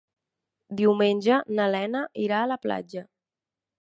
[0.79, 3.05] Diumenge na Lena irà a la platja.